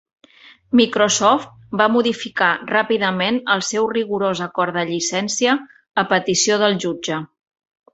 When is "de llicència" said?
4.83-5.57